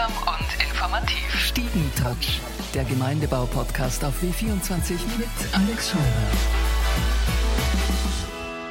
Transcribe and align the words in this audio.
Unterhaltsam 0.00 0.12
und 0.26 0.64
informativ. 0.64 1.34
Stiegentouch, 1.34 2.40
der 2.74 2.84
Gemeindebau-Podcast 2.84 4.04
auf 4.04 4.14
W24 4.22 4.92
mit 5.18 5.28
Alex 5.52 5.90
Scheuer. 5.90 6.00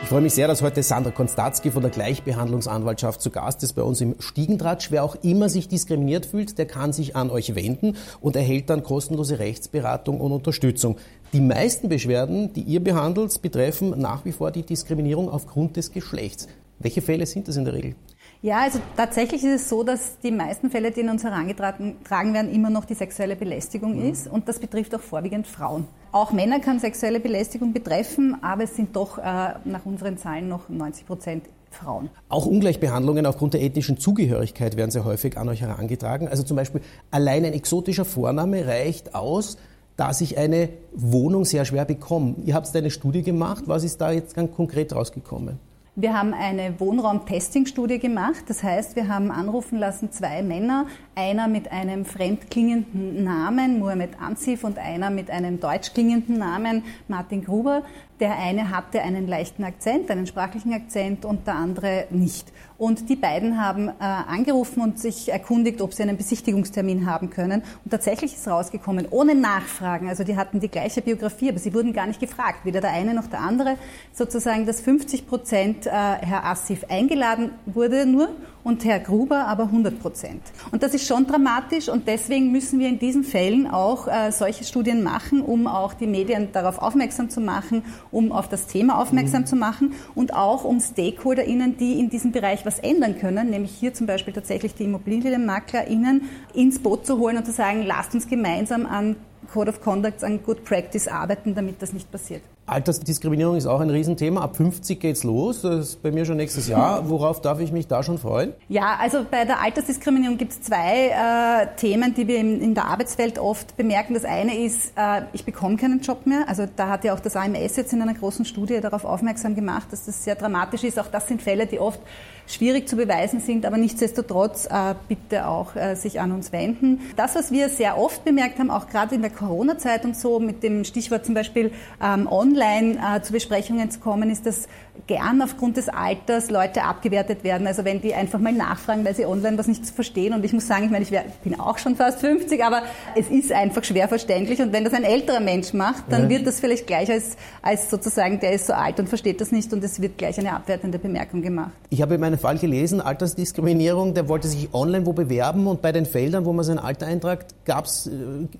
Ich 0.02 0.10
freue 0.10 0.21
mich 0.21 0.34
sehr, 0.34 0.47
dass 0.47 0.63
heute 0.63 0.81
Sandra 0.81 1.12
Konstatzki 1.12 1.70
von 1.70 1.84
der 1.84 1.92
Gleichbehandlungsanwaltschaft 1.92 3.21
zu 3.21 3.29
Gast 3.29 3.62
ist 3.62 3.73
bei 3.73 3.84
uns 3.84 4.02
im 4.02 4.15
Stiegentratsch. 4.20 4.89
Wer 4.89 5.04
auch 5.04 5.15
immer 5.21 5.50
sich 5.50 5.68
diskriminiert 5.68 6.25
fühlt, 6.25 6.57
der 6.57 6.65
kann 6.65 6.93
sich 6.93 7.15
an 7.15 7.30
euch 7.30 7.54
wenden 7.54 7.96
und 8.21 8.36
erhält 8.36 8.70
dann 8.70 8.84
kostenlose 8.84 9.38
Rechtsberatung 9.38 10.21
und 10.21 10.32
Unterstützung. 10.32 10.98
Die 11.34 11.41
meisten 11.41 11.89
Beschwerden, 11.89 12.54
die 12.54 12.61
ihr 12.61 12.84
behandelt, 12.84 13.39
betreffen 13.41 13.93
nach 14.00 14.25
wie 14.25 14.32
vor 14.32 14.52
die 14.52 14.64
Diskriminierung 14.64 15.30
aufgrund 15.30 15.77
des 15.77 15.91
Geschlechts. 15.91 16.48
Welche 16.80 17.02
Fälle 17.02 17.25
sind 17.25 17.48
das 17.48 17.57
in 17.57 17.66
der 17.66 17.73
Regel? 17.73 17.96
Ja, 18.41 18.61
also 18.61 18.79
tatsächlich 18.95 19.43
ist 19.43 19.63
es 19.63 19.69
so, 19.69 19.83
dass 19.83 20.17
die 20.19 20.31
meisten 20.31 20.69
Fälle, 20.69 20.91
die 20.91 21.01
in 21.01 21.09
uns 21.09 21.25
herangetragen 21.25 22.34
werden, 22.34 22.49
immer 22.53 22.70
noch 22.70 22.85
die 22.85 22.93
sexuelle 22.93 23.35
Belästigung 23.35 23.97
mhm. 23.97 24.11
ist. 24.11 24.27
Und 24.27 24.47
das 24.47 24.59
betrifft 24.59 24.95
auch 24.95 25.02
vorwiegend 25.02 25.45
Frauen. 25.45 25.88
Auch 26.13 26.31
Männer 26.31 26.61
kann 26.61 26.80
sexuelle 26.80 27.20
Belästigung 27.20 27.73
betreffen, 27.73 28.38
aber 28.41 28.63
es 28.63 28.77
sind 28.77 28.95
doch 28.95 29.17
äh, 29.17 29.21
nach 29.66 29.85
unseren 29.85 30.17
Zahlen 30.17 30.47
noch 30.47 30.70
90 30.70 31.05
Prozent 31.05 31.44
Frauen. 31.70 32.09
Auch 32.30 32.45
Ungleichbehandlungen 32.45 33.25
aufgrund 33.25 33.53
der 33.53 33.61
ethnischen 33.61 33.97
Zugehörigkeit 33.99 34.77
werden 34.77 34.89
sehr 34.89 35.03
häufig 35.03 35.38
an 35.38 35.49
euch 35.49 35.61
herangetragen. 35.61 36.27
Also 36.27 36.44
zum 36.44 36.55
Beispiel 36.55 36.81
allein 37.11 37.44
ein 37.45 37.53
exotischer 37.53 38.05
Vorname 38.05 38.66
reicht 38.66 39.16
aus, 39.16 39.58
dass 39.97 40.21
ich 40.21 40.38
eine 40.38 40.69
Wohnung 40.94 41.44
sehr 41.44 41.66
schwer 41.66 41.83
bekomme. 41.83 42.35
Ihr 42.45 42.55
habt 42.55 42.73
eine 42.73 42.89
Studie 42.89 43.21
gemacht. 43.21 43.66
Was 43.67 43.83
ist 43.83 43.99
da 43.99 44.11
jetzt 44.11 44.33
ganz 44.33 44.55
konkret 44.55 44.95
rausgekommen? 44.95 45.59
Wir 46.02 46.13
haben 46.17 46.34
eine 46.34 46.80
Wohnraum-Testing-Studie 46.80 47.99
gemacht. 47.99 48.45
Das 48.48 48.63
heißt, 48.63 48.95
wir 48.95 49.09
haben 49.09 49.31
anrufen 49.31 49.77
lassen 49.77 50.13
zwei 50.13 50.41
Männer, 50.44 50.85
einer 51.20 51.50
mit 51.50 51.72
einem 51.72 52.05
fremdklingenden 52.05 53.26
Namen, 53.26 53.80
Mohamed 53.80 54.22
Ansif, 54.22 54.64
und 54.64 54.78
einer 54.78 55.09
mit 55.09 55.30
einem 55.30 55.59
deutsch 55.59 55.94
klingenden 55.94 56.38
Namen, 56.38 56.84
Martin 57.09 57.44
Gruber. 57.44 57.84
Der 58.22 58.38
eine 58.38 58.70
hatte 58.70 59.02
einen 59.02 59.28
leichten 59.28 59.64
Akzent, 59.64 60.09
einen 60.11 60.28
sprachlichen 60.28 60.73
Akzent 60.73 61.26
und 61.26 61.45
der 61.45 61.56
andere 61.56 62.06
nicht. 62.09 62.52
Und 62.78 63.09
die 63.09 63.17
beiden 63.17 63.61
haben 63.61 63.89
äh, 63.89 63.92
angerufen 64.00 64.81
und 64.81 65.00
sich 65.00 65.30
erkundigt, 65.30 65.81
ob 65.81 65.94
sie 65.94 66.03
einen 66.03 66.16
Besichtigungstermin 66.16 67.06
haben 67.06 67.30
können. 67.30 67.64
Und 67.83 67.92
tatsächlich 67.92 68.33
ist 68.36 68.48
rausgekommen, 68.48 69.08
ohne 69.09 69.36
Nachfragen. 69.36 70.08
Also 70.08 70.23
die 70.23 70.38
hatten 70.38 70.61
die 70.61 70.70
gleiche 70.70 71.02
Biografie, 71.02 71.50
aber 71.50 71.59
sie 71.59 71.73
wurden 71.73 71.92
gar 71.92 72.08
nicht 72.08 72.22
gefragt, 72.22 72.59
weder 72.64 72.80
der 72.80 72.92
eine 72.92 73.14
noch 73.14 73.28
der 73.28 73.42
andere. 73.42 73.76
Sozusagen, 74.14 74.66
dass 74.66 74.80
50 74.80 75.28
Prozent 75.28 75.88
äh, 75.88 75.89
Herr 75.92 76.45
Assif 76.45 76.86
eingeladen 76.89 77.52
wurde 77.66 78.06
nur 78.06 78.30
und 78.70 78.86
Herr 78.86 79.00
Gruber 79.00 79.48
aber 79.48 79.64
100 79.64 80.00
Prozent. 80.00 80.42
Und 80.72 80.84
das 80.84 80.94
ist 80.94 81.08
schon 81.08 81.25
dramatisch 81.25 81.89
und 81.89 82.08
deswegen 82.08 82.52
müssen 82.52 82.80
wir 82.80 82.88
in 82.88 83.00
diesen 83.00 83.23
Fällen 83.23 83.67
auch 83.67 84.08
äh, 84.08 84.31
solche 84.31 84.64
Studien 84.64 85.03
machen, 85.03 85.42
um 85.42 85.67
auch 85.67 85.94
die 85.94 86.08
Medien 86.08 86.50
darauf 86.53 86.78
aufmerksam 86.78 87.30
zu 87.30 87.42
machen, 87.42 87.84
um 88.11 88.31
auf 88.31 88.48
das 88.48 88.67
Thema 88.67 89.02
aufmerksam 89.02 89.42
mhm. 89.42 89.48
zu 89.48 89.56
machen 89.56 89.94
und 90.14 90.34
auch 90.36 90.64
um 90.64 90.80
StakeholderInnen, 90.80 91.78
die 91.78 92.00
in 92.00 92.09
diesem 92.09 92.31
Bereich 92.31 92.66
was 92.66 92.80
ändern 92.80 93.17
können, 93.17 93.50
nämlich 93.50 93.72
hier 93.72 93.94
zum 93.94 94.06
Beispiel 94.06 94.34
tatsächlich 94.34 94.76
die 94.76 94.83
ImmobilienmaklerInnen 94.83 96.30
ins 96.54 96.80
Boot 96.80 97.08
zu 97.08 97.17
holen 97.17 97.38
und 97.38 97.45
zu 97.45 97.52
sagen, 97.52 97.83
lasst 97.86 98.14
uns 98.14 98.28
gemeinsam 98.28 98.86
an 98.86 99.16
Code 99.52 99.72
of 99.72 99.81
Conduct, 99.81 100.23
an 100.23 100.44
Good 100.44 100.64
Practice 100.64 101.08
arbeiten, 101.08 101.56
damit 101.56 101.81
das 101.81 101.92
nicht 101.92 102.11
passiert. 102.11 102.44
Altersdiskriminierung 102.72 103.56
ist 103.56 103.66
auch 103.66 103.80
ein 103.80 103.89
Riesenthema. 103.89 104.42
Ab 104.42 104.56
50 104.56 105.00
geht's 105.00 105.23
los. 105.23 105.62
Das 105.62 105.89
ist 105.89 106.03
bei 106.03 106.12
mir 106.12 106.25
schon 106.25 106.38
nächstes 106.38 106.67
Jahr. 106.67 107.09
Worauf 107.09 107.42
darf 107.42 107.59
ich 107.59 107.72
mich 107.72 107.88
da 107.88 108.03
schon 108.03 108.17
freuen? 108.17 108.53
Ja, 108.67 108.98
also 109.00 109.26
bei 109.30 109.45
der 109.45 109.61
Altersdiskriminierung 109.61 110.38
gibt 110.38 110.52
es 110.52 110.61
zwei 110.61 111.08
äh, 111.09 111.67
Themen, 111.78 112.14
die 112.14 112.28
wir 112.28 112.38
in, 112.38 112.61
in, 112.61 112.76
der 112.76 112.86
Arbeitswelt 112.86 113.39
oft 113.39 113.76
bemerken. 113.78 114.14
Das 114.14 114.26
eine 114.26 114.58
ist, 114.58 114.94
äh, 114.95 115.23
ich 115.34 115.45
bekomme 115.45 115.78
keinen 115.78 116.02
Job 116.02 116.26
mehr. 116.26 116.48
Also 116.48 116.67
da 116.76 116.89
hat 116.89 117.03
ja 117.03 117.14
auch 117.14 117.20
das 117.20 117.36
AMS 117.36 117.76
jetzt 117.76 117.93
in 117.93 118.02
einer 118.02 118.14
großen 118.14 118.45
Studie 118.45 118.80
darauf 118.82 119.05
aufmerksam 119.05 119.55
gemacht, 119.55 119.88
dass 119.92 120.05
das 120.05 120.23
sehr 120.23 120.36
dramatisch 120.36 120.83
ist. 120.83 120.99
Auch 120.99 121.08
das 121.08 121.27
sind 121.27 121.42
Fälle, 121.42 121.66
die 121.66 121.80
oft 121.80 121.99
schwierig 122.48 122.89
zu 122.89 122.95
beweisen 122.95 123.39
sind, 123.39 123.66
aber 123.66 123.77
nichtsdestotrotz 123.77 124.66
äh, 124.66 124.95
bitte 125.08 125.48
auch 125.48 125.76
äh, 125.76 125.95
sich 125.95 126.20
an 126.20 126.32
uns 126.32 126.52
wenden. 126.52 126.99
Das, 127.16 127.36
was 127.36 127.52
wir 127.52 127.70
sehr 127.70 127.98
oft 127.98 128.25
bemerkt 128.25 128.57
haben, 128.57 128.72
auch 128.72 128.88
gerade 128.88 129.13
in 129.13 129.22
der 129.22 129.30
Corona-Zeit 129.30 130.04
und 130.04 130.18
so, 130.18 130.39
mit 130.39 130.63
dem 130.63 130.83
Stichwort 130.83 131.25
zum 131.25 131.36
Beispiel 131.36 131.72
ähm, 132.01 132.27
online 132.27 132.58
äh, 132.62 133.21
zu 133.21 133.33
Besprechungen 133.33 133.89
zu 133.92 134.00
kommen, 134.00 134.30
ist, 134.30 134.45
dass 134.45 134.68
gern 135.07 135.42
aufgrund 135.42 135.77
des 135.77 135.89
Alters 135.89 136.50
Leute 136.50 136.83
abgewertet 136.83 137.44
werden. 137.44 137.68
Also 137.68 137.86
wenn 137.86 138.01
die 138.01 138.13
einfach 138.13 138.39
mal 138.39 138.53
nachfragen, 138.53 139.06
weil 139.06 139.15
sie 139.15 139.25
online 139.25 139.57
was 139.57 139.68
nicht 139.68 139.86
verstehen. 139.86 140.33
Und 140.33 140.44
ich 140.44 140.53
muss 140.53 140.68
sagen, 140.68 140.86
ich 140.86 140.92
meine, 140.92 141.03
ich 141.03 141.12
wär, 141.12 141.25
bin 141.44 141.59
auch 141.59 141.77
schon 141.77 141.95
fast 141.95 142.19
50, 142.19 142.63
aber 142.63 142.83
es 143.15 143.30
ist 143.30 143.51
einfach 143.51 143.83
schwer 143.83 144.07
verständlich. 144.07 144.62
Und 144.62 144.74
wenn 144.74 144.83
das 144.83 144.94
ein 144.94 145.03
älterer 145.03 145.39
Mensch 145.39 145.74
macht, 145.74 146.06
dann 146.09 146.24
ja. 146.24 146.30
wird 146.30 146.48
das 146.48 146.59
vielleicht 146.59 146.88
gleich 146.88 147.09
als, 147.09 147.38
als 147.62 147.89
sozusagen, 147.89 148.39
der 148.39 148.53
ist 148.53 148.68
so 148.68 148.74
alt 148.74 149.00
und 149.00 149.09
versteht 149.09 149.42
das 149.42 149.51
nicht 149.51 149.71
und 149.74 149.83
es 149.83 150.01
wird 150.01 150.18
gleich 150.18 150.38
eine 150.39 150.53
abwertende 150.53 151.00
Bemerkung 151.00 151.42
gemacht. 151.42 151.71
Ich 151.89 152.01
habe 152.01 152.15
in 152.15 152.21
meinem 152.21 152.39
Fall 152.39 152.57
gelesen, 152.57 153.01
Altersdiskriminierung, 153.01 154.13
der 154.13 154.27
wollte 154.27 154.48
sich 154.48 154.74
online 154.74 155.06
wo 155.06 155.13
bewerben 155.13 155.68
und 155.68 155.81
bei 155.81 155.92
den 155.92 156.06
Feldern, 156.06 156.45
wo 156.45 156.53
man 156.53 156.65
sein 156.65 156.80
Alter 156.80 157.07
eintragt, 157.07 157.56
gab 157.65 157.86
es 157.86 158.07
äh, 158.07 158.12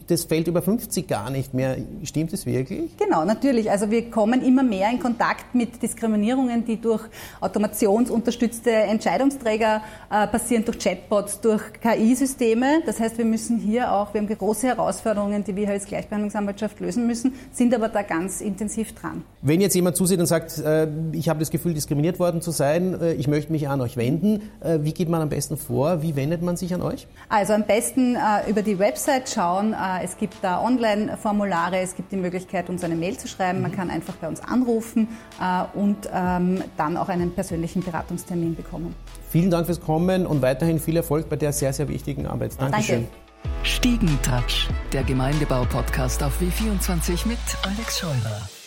das 0.08 0.26
Feld 0.26 0.48
über 0.48 0.62
50 0.62 1.08
gar 1.08 1.30
nicht 1.30 1.54
mehr. 1.54 1.78
Stimmt 2.04 2.34
das 2.34 2.46
wirklich? 2.46 2.98
Genau, 2.98 3.26
natürlich. 3.26 3.70
Also 3.72 3.89
wir 3.92 4.10
kommen 4.10 4.42
immer 4.42 4.64
mehr 4.64 4.90
in 4.90 5.00
Kontakt 5.00 5.54
mit 5.54 5.82
Diskriminierung 5.82 6.40
Optimierungen, 6.40 6.66
die 6.66 6.80
durch 6.80 7.04
automationsunterstützte 7.42 8.72
Entscheidungsträger 8.72 9.82
äh, 10.10 10.28
passieren, 10.28 10.64
durch 10.66 10.80
Chatbots, 10.80 11.42
durch 11.42 11.62
KI-Systeme. 11.82 12.82
Das 12.86 13.00
heißt, 13.00 13.18
wir 13.18 13.26
müssen 13.26 13.58
hier 13.58 13.92
auch, 13.92 14.14
wir 14.14 14.22
haben 14.22 14.28
große 14.28 14.68
Herausforderungen, 14.68 15.44
die 15.44 15.56
wir 15.56 15.70
als 15.70 15.86
Gleichbehandlungsanwaltschaft 15.86 16.80
lösen 16.80 17.08
müssen, 17.08 17.34
sind 17.52 17.74
aber 17.74 17.90
da 17.90 18.02
ganz 18.04 18.42
intensiv 18.42 18.94
dran. 18.94 19.24
Wenn 19.42 19.62
jetzt 19.62 19.76
jemand 19.76 19.96
zusieht 19.96 20.20
und 20.20 20.26
sagt, 20.26 20.58
äh, 20.60 20.88
ich 21.14 21.30
habe 21.30 21.40
das 21.40 21.50
Gefühl, 21.50 21.74
diskriminiert 21.74 22.20
worden 22.20 22.42
zu 22.42 22.52
sein, 22.52 23.00
äh, 23.00 23.14
ich 23.14 23.28
möchte 23.28 23.52
mich 23.52 23.68
an 23.68 23.82
euch 23.82 23.98
wenden, 23.98 24.42
äh, 24.62 24.80
wie 24.82 24.94
geht 24.94 25.10
man 25.10 25.22
am 25.22 25.30
besten 25.30 25.58
vor? 25.58 26.02
Wie 26.02 26.16
wendet 26.16 26.42
man 26.42 26.58
sich 26.58 26.74
an 26.74 26.82
euch? 26.82 27.08
Also 27.30 27.54
am 27.54 27.64
besten 27.64 28.16
äh, 28.16 28.50
über 28.50 28.62
die 28.62 28.78
Website 28.80 29.30
schauen. 29.30 29.74
Äh, 29.74 30.04
es 30.04 30.18
gibt 30.18 30.36
da 30.42 30.64
Online-Formulare, 30.64 31.80
es 31.80 31.96
gibt 31.96 32.12
die 32.12 32.18
Möglichkeit, 32.18 32.70
uns 32.70 32.84
eine 32.84 32.96
Mail 32.96 33.18
zu 33.18 33.28
schreiben. 33.28 33.62
Man 33.62 33.72
kann 33.80 33.90
einfach 33.90 34.16
bei 34.16 34.28
uns 34.28 34.42
anrufen 34.42 35.08
und 35.74 36.10
ähm, 36.14 36.62
dann 36.76 36.98
auch 36.98 37.08
einen 37.08 37.32
persönlichen 37.32 37.82
Beratungstermin 37.82 38.56
bekommen. 38.56 38.94
Vielen 39.30 39.50
Dank 39.50 39.68
fürs 39.68 39.80
Kommen 39.80 40.26
und 40.26 40.42
weiterhin 40.42 40.80
viel 40.80 40.98
Erfolg 40.98 41.30
bei 41.30 41.38
der 41.38 41.54
sehr, 41.54 41.72
sehr 41.72 41.88
wichtigen 41.88 42.28
Arbeit. 42.28 42.60
Dankeschön. 42.60 43.08
Danke. 43.08 43.64
Stiegentouch, 43.64 44.68
der 44.92 45.04
Gemeindebau-Podcast 45.04 46.24
auf 46.24 46.42
W24 46.42 47.28
mit 47.28 47.40
Alex 47.64 48.00
Scheurer. 48.00 48.59